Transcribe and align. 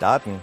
Daten 0.00 0.40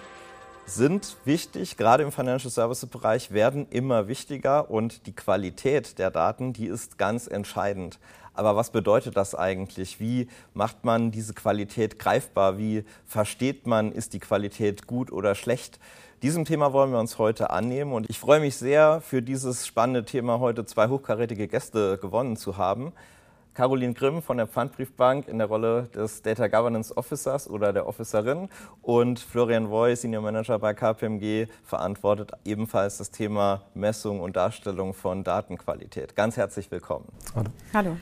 sind 0.65 1.15
wichtig, 1.23 1.77
gerade 1.77 2.03
im 2.03 2.11
Financial 2.11 2.51
Services 2.51 2.89
Bereich 2.89 3.31
werden 3.31 3.67
immer 3.69 4.09
wichtiger 4.09 4.69
und 4.69 5.05
die 5.07 5.13
Qualität 5.13 5.97
der 5.97 6.11
Daten, 6.11 6.51
die 6.51 6.65
ist 6.65 6.97
ganz 6.97 7.27
entscheidend. 7.27 7.99
Aber 8.33 8.57
was 8.57 8.71
bedeutet 8.71 9.15
das 9.15 9.33
eigentlich? 9.33 10.01
Wie 10.01 10.27
macht 10.53 10.83
man 10.83 11.11
diese 11.11 11.33
Qualität 11.33 11.99
greifbar? 11.99 12.57
Wie 12.57 12.83
versteht 13.05 13.65
man, 13.65 13.93
ist 13.93 14.11
die 14.13 14.19
Qualität 14.19 14.87
gut 14.87 15.09
oder 15.09 15.35
schlecht? 15.35 15.79
Diesem 16.21 16.43
Thema 16.43 16.73
wollen 16.73 16.91
wir 16.91 16.99
uns 16.99 17.17
heute 17.17 17.49
annehmen 17.51 17.93
und 17.93 18.09
ich 18.09 18.19
freue 18.19 18.41
mich 18.41 18.57
sehr, 18.57 18.99
für 18.99 19.21
dieses 19.21 19.65
spannende 19.65 20.03
Thema 20.03 20.39
heute 20.39 20.65
zwei 20.65 20.89
hochkarätige 20.89 21.47
Gäste 21.47 21.97
gewonnen 21.97 22.35
zu 22.35 22.57
haben. 22.57 22.91
Caroline 23.55 23.93
Grimm 23.93 24.21
von 24.21 24.35
der 24.35 24.47
Pfandbriefbank 24.47 25.29
in 25.29 25.37
der 25.37 25.47
Rolle 25.47 25.83
des 25.95 26.21
Data 26.21 26.47
Governance 26.47 26.95
Officers 26.95 27.49
oder 27.49 27.71
der 27.71 27.87
Officerin 27.87 28.49
und 28.81 29.17
Florian 29.17 29.69
Voy, 29.69 29.95
Senior 29.95 30.21
Manager 30.21 30.59
bei 30.59 30.73
KPMG, 30.73 31.47
verantwortet 31.63 32.33
ebenfalls 32.43 32.97
das 32.97 33.11
Thema 33.11 33.61
Messung 33.73 34.19
und 34.19 34.35
Darstellung 34.35 34.93
von 34.93 35.23
Datenqualität. 35.23 36.17
Ganz 36.17 36.35
herzlich 36.35 36.69
willkommen. 36.69 37.05
Hallo. 37.33 37.49
Hallo. 37.73 37.97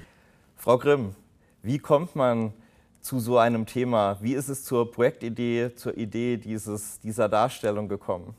Frau 0.56 0.80
Grimm, 0.80 1.16
wie 1.62 1.78
kommt 1.78 2.16
man 2.16 2.54
zu 3.02 3.20
so 3.20 3.38
einem 3.38 3.68
Thema? 3.68 4.18
Wie 4.22 4.34
ist 4.34 4.50
es 4.50 4.64
zur 4.64 4.92
Projektidee, 4.92 5.76
zur 5.76 5.96
Idee 5.96 6.38
dieses, 6.38 7.00
dieser 7.02 7.30
Darstellung 7.30 7.88
gekommen? 7.88 8.34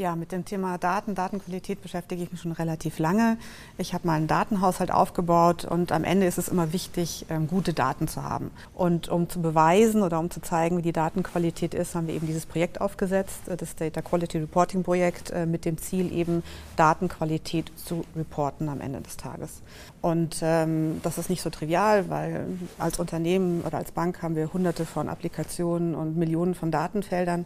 Ja, 0.00 0.16
mit 0.16 0.32
dem 0.32 0.46
Thema 0.46 0.78
Daten, 0.78 1.14
Datenqualität 1.14 1.82
beschäftige 1.82 2.22
ich 2.22 2.32
mich 2.32 2.40
schon 2.40 2.52
relativ 2.52 2.98
lange. 2.98 3.36
Ich 3.76 3.92
habe 3.92 4.06
mal 4.06 4.14
einen 4.14 4.28
Datenhaushalt 4.28 4.90
aufgebaut 4.90 5.66
und 5.66 5.92
am 5.92 6.04
Ende 6.04 6.24
ist 6.24 6.38
es 6.38 6.48
immer 6.48 6.72
wichtig, 6.72 7.26
ähm, 7.28 7.46
gute 7.46 7.74
Daten 7.74 8.08
zu 8.08 8.24
haben. 8.24 8.50
Und 8.72 9.10
um 9.10 9.28
zu 9.28 9.42
beweisen 9.42 10.02
oder 10.02 10.18
um 10.18 10.30
zu 10.30 10.40
zeigen, 10.40 10.78
wie 10.78 10.82
die 10.82 10.94
Datenqualität 10.94 11.74
ist, 11.74 11.94
haben 11.94 12.06
wir 12.06 12.14
eben 12.14 12.26
dieses 12.26 12.46
Projekt 12.46 12.80
aufgesetzt, 12.80 13.46
äh, 13.46 13.58
das 13.58 13.76
Data 13.76 14.00
Quality 14.00 14.38
Reporting 14.38 14.84
Projekt, 14.84 15.32
äh, 15.32 15.44
mit 15.44 15.66
dem 15.66 15.76
Ziel 15.76 16.10
eben 16.14 16.42
Datenqualität 16.76 17.70
zu 17.76 18.06
reporten 18.16 18.70
am 18.70 18.80
Ende 18.80 19.02
des 19.02 19.18
Tages. 19.18 19.60
Und 20.00 20.38
ähm, 20.40 21.00
das 21.02 21.18
ist 21.18 21.28
nicht 21.28 21.42
so 21.42 21.50
trivial, 21.50 22.08
weil 22.08 22.46
als 22.78 22.98
Unternehmen 22.98 23.60
oder 23.66 23.76
als 23.76 23.92
Bank 23.92 24.22
haben 24.22 24.34
wir 24.34 24.50
hunderte 24.50 24.86
von 24.86 25.10
Applikationen 25.10 25.94
und 25.94 26.16
Millionen 26.16 26.54
von 26.54 26.70
Datenfeldern. 26.70 27.44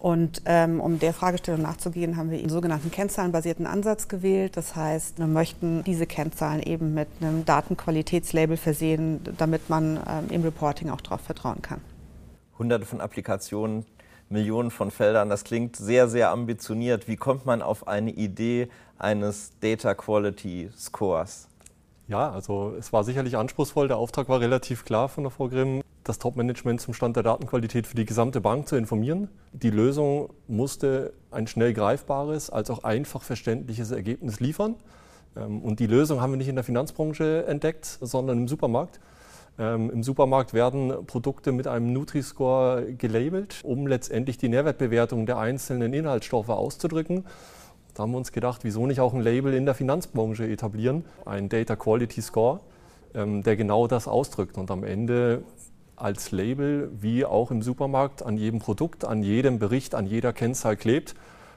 Und 0.00 0.40
ähm, 0.46 0.80
um 0.80 0.98
der 0.98 1.12
Fragestellung 1.12 1.60
nachzugehen, 1.90 2.16
haben 2.16 2.30
wir 2.30 2.38
einen 2.38 2.48
sogenannten 2.48 2.90
kennzahlenbasierten 2.90 3.66
Ansatz 3.66 4.08
gewählt. 4.08 4.56
Das 4.56 4.76
heißt, 4.76 5.18
wir 5.18 5.26
möchten 5.26 5.82
diese 5.84 6.06
Kennzahlen 6.06 6.62
eben 6.62 6.94
mit 6.94 7.08
einem 7.20 7.44
Datenqualitätslabel 7.44 8.56
versehen, 8.56 9.20
damit 9.36 9.68
man 9.68 9.96
ähm, 9.96 10.30
im 10.30 10.42
Reporting 10.42 10.90
auch 10.90 11.00
darauf 11.00 11.20
vertrauen 11.20 11.62
kann. 11.62 11.80
Hunderte 12.58 12.86
von 12.86 13.00
Applikationen, 13.00 13.84
Millionen 14.28 14.70
von 14.70 14.90
Feldern, 14.90 15.28
das 15.28 15.44
klingt 15.44 15.76
sehr, 15.76 16.08
sehr 16.08 16.30
ambitioniert. 16.30 17.08
Wie 17.08 17.16
kommt 17.16 17.46
man 17.46 17.62
auf 17.62 17.88
eine 17.88 18.10
Idee 18.10 18.68
eines 18.98 19.52
Data 19.60 19.94
Quality 19.94 20.70
Scores? 20.76 21.48
Ja, 22.06 22.30
also 22.30 22.74
es 22.78 22.92
war 22.92 23.04
sicherlich 23.04 23.36
anspruchsvoll. 23.36 23.88
Der 23.88 23.96
Auftrag 23.96 24.28
war 24.28 24.40
relativ 24.40 24.84
klar 24.84 25.08
von 25.08 25.24
der 25.24 25.30
Frau 25.30 25.48
Grimm 25.48 25.82
das 26.04 26.18
Top-Management 26.18 26.80
zum 26.80 26.94
Stand 26.94 27.16
der 27.16 27.22
Datenqualität 27.22 27.86
für 27.86 27.96
die 27.96 28.04
gesamte 28.04 28.40
Bank 28.40 28.68
zu 28.68 28.76
informieren. 28.76 29.28
Die 29.52 29.70
Lösung 29.70 30.30
musste 30.48 31.12
ein 31.30 31.46
schnell 31.46 31.74
greifbares 31.74 32.50
als 32.50 32.70
auch 32.70 32.84
einfach 32.84 33.22
verständliches 33.22 33.90
Ergebnis 33.90 34.40
liefern. 34.40 34.76
Ähm, 35.36 35.60
und 35.62 35.80
die 35.80 35.86
Lösung 35.86 36.20
haben 36.20 36.32
wir 36.32 36.38
nicht 36.38 36.48
in 36.48 36.56
der 36.56 36.64
Finanzbranche 36.64 37.44
entdeckt, 37.46 37.98
sondern 38.00 38.38
im 38.38 38.48
Supermarkt. 38.48 39.00
Ähm, 39.58 39.90
Im 39.90 40.02
Supermarkt 40.02 40.54
werden 40.54 41.06
Produkte 41.06 41.52
mit 41.52 41.66
einem 41.66 41.92
Nutri-Score 41.92 42.94
gelabelt, 42.96 43.60
um 43.62 43.86
letztendlich 43.86 44.38
die 44.38 44.48
Nährwertbewertung 44.48 45.26
der 45.26 45.38
einzelnen 45.38 45.92
Inhaltsstoffe 45.92 46.48
auszudrücken. 46.48 47.24
Da 47.94 48.04
haben 48.04 48.12
wir 48.12 48.18
uns 48.18 48.32
gedacht, 48.32 48.64
wieso 48.64 48.86
nicht 48.86 49.00
auch 49.00 49.12
ein 49.12 49.20
Label 49.20 49.52
in 49.52 49.66
der 49.66 49.74
Finanzbranche 49.74 50.48
etablieren, 50.48 51.04
ein 51.26 51.48
Data 51.48 51.76
Quality 51.76 52.22
Score, 52.22 52.60
ähm, 53.14 53.42
der 53.42 53.56
genau 53.56 53.86
das 53.86 54.08
ausdrückt. 54.08 54.56
Und 54.56 54.70
am 54.70 54.84
Ende 54.84 55.42
als 56.00 56.30
Label 56.30 56.90
wie 56.92 57.24
auch 57.24 57.50
im 57.50 57.62
Supermarkt 57.62 58.22
an 58.22 58.36
jedem 58.36 58.60
Produkt, 58.60 59.04
an 59.04 59.22
jedem 59.22 59.58
Bericht, 59.58 59.94
an 59.94 60.06
jeder 60.06 60.32
Kennzahl 60.32 60.76
klebt 60.76 61.14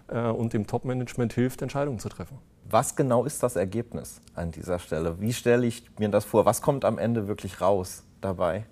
äh, 0.08 0.20
und 0.20 0.54
dem 0.54 0.68
Top-Management 0.68 1.34
hilft, 1.34 1.62
Entscheidungen 1.62 2.00
zu 2.00 2.10
treffen. 2.10 2.38
Was 2.70 2.96
genau 2.96 3.26
ist 3.26 3.44
das 3.44 3.56
Ergebnis 3.56 4.22
an 4.36 4.52
dieser 4.52 4.80
Stelle? 4.80 5.20
Wie 5.20 5.34
stelle 5.34 5.66
ich 5.66 5.84
mir 6.00 6.10
das 6.10 6.26
vor? 6.26 6.46
Was 6.46 6.62
kommt 6.62 6.86
am 6.86 6.98
Ende 6.98 7.28
wirklich 7.28 7.62
raus 7.62 8.04
dabei? 8.22 8.66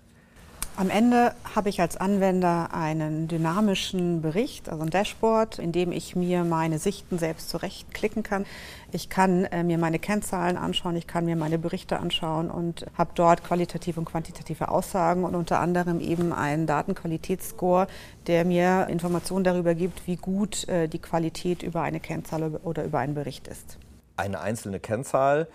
Am 0.78 0.90
Ende 0.90 1.34
habe 1.54 1.70
ich 1.70 1.82
als 1.82 1.98
Anwender 1.98 2.74
einen 2.74 3.28
dynamischen 3.28 4.22
Bericht, 4.22 4.70
also 4.70 4.84
ein 4.84 4.90
Dashboard, 4.90 5.60
in 5.60 5.72
dem 5.72 5.92
ich 5.92 6.16
mir 6.16 6.44
meine 6.44 6.80
Sichten 6.80 7.20
selbst 7.20 7.50
zurechtklicken 7.50 8.24
kann. 8.24 8.46
Ich 8.92 9.10
kann 9.10 9.46
äh, 9.46 9.64
mir 9.64 9.78
meine 9.78 10.00
Kennzahlen 10.00 10.58
anschauen, 10.58 10.96
ich 10.96 11.08
kann 11.08 11.26
mir 11.26 11.36
meine 11.36 11.60
Berichte 11.60 12.00
anschauen 12.00 12.50
und 12.50 12.86
habe 12.98 13.12
dort 13.16 13.44
qualitative 13.44 14.00
und 14.00 14.06
quantitative 14.06 14.70
Aussagen 14.70 15.26
und 15.26 15.36
unter 15.36 15.60
anderem 15.60 16.00
eben 16.00 16.32
einen 16.32 16.66
Datenqualitätsscore, 16.68 17.88
der 18.28 18.46
mir 18.46 18.88
Informationen 18.90 19.44
darüber 19.44 19.76
gibt, 19.76 20.08
wie 20.08 20.16
gut 20.16 20.68
äh, 20.70 20.88
die 20.88 21.00
Qualität 21.00 21.64
über 21.64 21.82
eine 21.82 22.00
Kennzahl 22.00 22.56
oder 22.64 22.86
über 22.86 23.00
einen 23.00 23.14
Bericht 23.14 23.48
ist. 23.48 23.78
Eine 24.16 24.40
einzelne 24.40 24.80
Kennzahl 24.80 25.48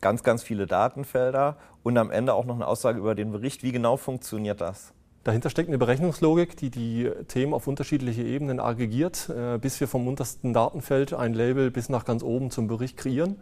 ganz, 0.00 0.22
ganz 0.22 0.42
viele 0.42 0.66
Datenfelder 0.66 1.56
und 1.82 1.96
am 1.98 2.10
Ende 2.10 2.34
auch 2.34 2.44
noch 2.44 2.54
eine 2.54 2.66
Aussage 2.66 2.98
über 2.98 3.14
den 3.14 3.32
Bericht. 3.32 3.62
Wie 3.62 3.72
genau 3.72 3.96
funktioniert 3.96 4.60
das? 4.60 4.92
Dahinter 5.24 5.50
steckt 5.50 5.68
eine 5.68 5.76
Berechnungslogik, 5.76 6.56
die 6.56 6.70
die 6.70 7.10
Themen 7.28 7.52
auf 7.52 7.66
unterschiedliche 7.66 8.22
Ebenen 8.22 8.58
aggregiert, 8.58 9.28
äh, 9.28 9.58
bis 9.58 9.78
wir 9.78 9.86
vom 9.86 10.08
untersten 10.08 10.54
Datenfeld 10.54 11.12
ein 11.12 11.34
Label 11.34 11.70
bis 11.70 11.90
nach 11.90 12.06
ganz 12.06 12.22
oben 12.22 12.50
zum 12.50 12.68
Bericht 12.68 12.96
kreieren. 12.96 13.36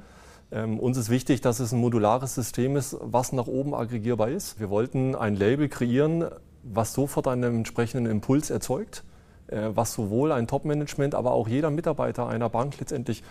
Ähm, 0.50 0.80
uns 0.80 0.96
ist 0.96 1.08
wichtig, 1.08 1.40
dass 1.40 1.60
es 1.60 1.72
ein 1.72 1.80
modulares 1.80 2.34
System 2.34 2.76
ist, 2.76 2.96
was 3.00 3.32
nach 3.32 3.46
oben 3.46 3.74
aggregierbar 3.74 4.28
ist. 4.28 4.58
Wir 4.58 4.70
wollten 4.70 5.14
ein 5.14 5.36
Label 5.36 5.68
kreieren, 5.68 6.24
was 6.64 6.94
sofort 6.94 7.28
einen 7.28 7.58
entsprechenden 7.58 8.10
Impuls 8.10 8.50
erzeugt, 8.50 9.04
äh, 9.46 9.68
was 9.74 9.92
sowohl 9.92 10.32
ein 10.32 10.48
Top-Management, 10.48 11.14
aber 11.14 11.32
auch 11.32 11.46
jeder 11.46 11.70
Mitarbeiter 11.70 12.26
einer 12.26 12.48
Bank 12.48 12.80
letztendlich 12.80 13.22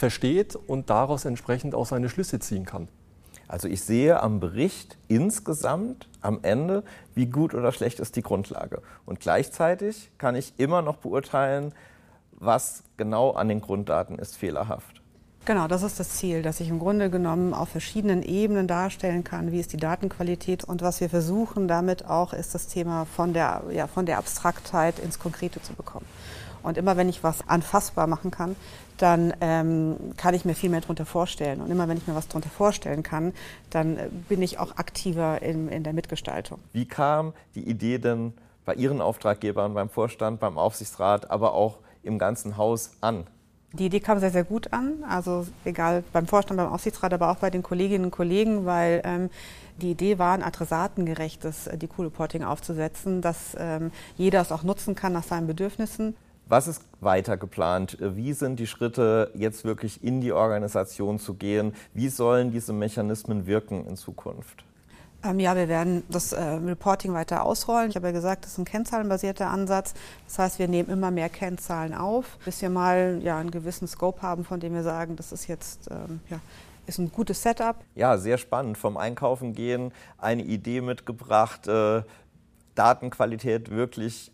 versteht 0.00 0.56
und 0.56 0.90
daraus 0.90 1.26
entsprechend 1.26 1.74
auch 1.74 1.86
seine 1.86 2.08
Schlüsse 2.08 2.40
ziehen 2.40 2.64
kann. 2.64 2.88
Also 3.46 3.68
ich 3.68 3.82
sehe 3.82 4.22
am 4.22 4.40
Bericht 4.40 4.96
insgesamt 5.08 6.08
am 6.22 6.40
Ende, 6.42 6.84
wie 7.14 7.26
gut 7.26 7.52
oder 7.52 7.70
schlecht 7.70 8.00
ist 8.00 8.16
die 8.16 8.22
Grundlage. 8.22 8.80
Und 9.04 9.20
gleichzeitig 9.20 10.10
kann 10.18 10.36
ich 10.36 10.54
immer 10.56 10.82
noch 10.82 10.96
beurteilen, 10.96 11.74
was 12.32 12.82
genau 12.96 13.32
an 13.32 13.48
den 13.48 13.60
Grunddaten 13.60 14.18
ist 14.18 14.36
fehlerhaft. 14.36 14.99
Genau, 15.46 15.66
das 15.68 15.82
ist 15.82 15.98
das 15.98 16.10
Ziel, 16.10 16.42
dass 16.42 16.60
ich 16.60 16.68
im 16.68 16.78
Grunde 16.78 17.08
genommen 17.08 17.54
auf 17.54 17.70
verschiedenen 17.70 18.22
Ebenen 18.22 18.66
darstellen 18.66 19.24
kann, 19.24 19.52
wie 19.52 19.58
ist 19.58 19.72
die 19.72 19.78
Datenqualität. 19.78 20.64
Und 20.64 20.82
was 20.82 21.00
wir 21.00 21.08
versuchen 21.08 21.66
damit 21.66 22.04
auch, 22.04 22.34
ist 22.34 22.54
das 22.54 22.66
Thema 22.66 23.06
von 23.06 23.32
der, 23.32 23.62
ja, 23.72 23.86
von 23.86 24.04
der 24.04 24.18
Abstraktheit 24.18 24.98
ins 24.98 25.18
Konkrete 25.18 25.62
zu 25.62 25.72
bekommen. 25.72 26.06
Und 26.62 26.76
immer 26.76 26.98
wenn 26.98 27.08
ich 27.08 27.24
was 27.24 27.48
anfassbar 27.48 28.06
machen 28.06 28.30
kann, 28.30 28.54
dann 28.98 29.32
ähm, 29.40 29.96
kann 30.18 30.34
ich 30.34 30.44
mir 30.44 30.54
viel 30.54 30.68
mehr 30.68 30.82
darunter 30.82 31.06
vorstellen. 31.06 31.62
Und 31.62 31.70
immer 31.70 31.88
wenn 31.88 31.96
ich 31.96 32.06
mir 32.06 32.14
was 32.14 32.28
darunter 32.28 32.50
vorstellen 32.50 33.02
kann, 33.02 33.32
dann 33.70 33.96
äh, 33.96 34.08
bin 34.28 34.42
ich 34.42 34.58
auch 34.58 34.76
aktiver 34.76 35.40
in, 35.40 35.68
in 35.68 35.84
der 35.84 35.94
Mitgestaltung. 35.94 36.58
Wie 36.74 36.84
kam 36.84 37.32
die 37.54 37.66
Idee 37.66 37.96
denn 37.96 38.34
bei 38.66 38.74
Ihren 38.74 39.00
Auftraggebern, 39.00 39.72
beim 39.72 39.88
Vorstand, 39.88 40.38
beim 40.38 40.58
Aufsichtsrat, 40.58 41.30
aber 41.30 41.54
auch 41.54 41.78
im 42.02 42.18
ganzen 42.18 42.58
Haus 42.58 42.92
an? 43.00 43.26
Die 43.72 43.86
Idee 43.86 44.00
kam 44.00 44.18
sehr, 44.18 44.32
sehr 44.32 44.44
gut 44.44 44.72
an. 44.72 45.04
Also 45.08 45.46
egal 45.64 46.02
beim 46.12 46.26
Vorstand, 46.26 46.58
beim 46.58 46.68
Aufsichtsrat, 46.68 47.12
aber 47.12 47.30
auch 47.30 47.36
bei 47.36 47.50
den 47.50 47.62
Kolleginnen 47.62 48.06
und 48.06 48.10
Kollegen, 48.10 48.66
weil 48.66 49.00
ähm, 49.04 49.30
die 49.80 49.92
Idee 49.92 50.18
war, 50.18 50.34
ein 50.34 50.42
adressatengerechtes 50.42 51.68
äh, 51.68 51.78
Deco-Reporting 51.78 52.42
aufzusetzen, 52.42 53.22
dass 53.22 53.56
ähm, 53.58 53.92
jeder 54.16 54.40
es 54.40 54.50
auch 54.50 54.64
nutzen 54.64 54.94
kann 54.94 55.12
nach 55.12 55.22
seinen 55.22 55.46
Bedürfnissen. 55.46 56.16
Was 56.46 56.66
ist 56.66 56.82
weiter 57.00 57.36
geplant? 57.36 57.96
Wie 58.00 58.32
sind 58.32 58.58
die 58.58 58.66
Schritte, 58.66 59.30
jetzt 59.34 59.64
wirklich 59.64 60.02
in 60.02 60.20
die 60.20 60.32
Organisation 60.32 61.20
zu 61.20 61.34
gehen? 61.34 61.74
Wie 61.94 62.08
sollen 62.08 62.50
diese 62.50 62.72
Mechanismen 62.72 63.46
wirken 63.46 63.86
in 63.86 63.96
Zukunft? 63.96 64.64
Ähm, 65.22 65.38
ja, 65.38 65.54
wir 65.54 65.68
werden 65.68 66.02
das 66.08 66.32
äh, 66.32 66.40
Reporting 66.42 67.12
weiter 67.12 67.44
ausrollen. 67.44 67.90
Ich 67.90 67.96
habe 67.96 68.06
ja 68.06 68.12
gesagt, 68.12 68.44
das 68.44 68.52
ist 68.52 68.58
ein 68.58 68.64
kennzahlenbasierter 68.64 69.48
Ansatz. 69.48 69.94
Das 70.26 70.38
heißt, 70.38 70.58
wir 70.58 70.68
nehmen 70.68 70.88
immer 70.88 71.10
mehr 71.10 71.28
Kennzahlen 71.28 71.94
auf, 71.94 72.38
bis 72.44 72.62
wir 72.62 72.70
mal 72.70 73.20
ja, 73.22 73.38
einen 73.38 73.50
gewissen 73.50 73.86
Scope 73.86 74.22
haben, 74.22 74.44
von 74.44 74.60
dem 74.60 74.72
wir 74.72 74.82
sagen, 74.82 75.16
das 75.16 75.32
ist 75.32 75.46
jetzt 75.46 75.90
ähm, 75.90 76.20
ja, 76.30 76.40
ist 76.86 76.98
ein 76.98 77.12
gutes 77.12 77.42
Setup. 77.42 77.76
Ja, 77.94 78.16
sehr 78.16 78.38
spannend. 78.38 78.78
Vom 78.78 78.96
Einkaufen 78.96 79.54
gehen, 79.54 79.92
eine 80.18 80.42
Idee 80.42 80.80
mitgebracht, 80.80 81.68
äh, 81.68 82.02
Datenqualität 82.74 83.70
wirklich 83.70 84.32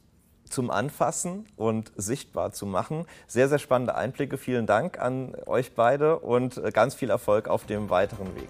zum 0.48 0.70
Anfassen 0.70 1.46
und 1.56 1.92
sichtbar 1.96 2.52
zu 2.52 2.66
machen. 2.66 3.06
Sehr, 3.26 3.48
sehr 3.48 3.58
spannende 3.58 3.96
Einblicke. 3.96 4.38
Vielen 4.38 4.66
Dank 4.66 5.00
an 5.00 5.34
euch 5.46 5.74
beide 5.74 6.20
und 6.20 6.56
äh, 6.58 6.70
ganz 6.70 6.94
viel 6.94 7.10
Erfolg 7.10 7.48
auf 7.48 7.66
dem 7.66 7.90
weiteren 7.90 8.34
Weg. 8.36 8.48